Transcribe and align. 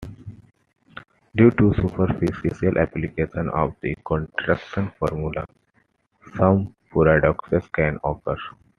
Due 1.35 1.51
to 1.51 1.75
superficial 1.75 2.79
application 2.79 3.49
of 3.49 3.75
the 3.81 3.95
contraction 4.03 4.89
formula 4.97 5.45
some 6.35 6.73
paradoxes 6.91 7.67
can 7.67 7.99
occur. 8.03 8.35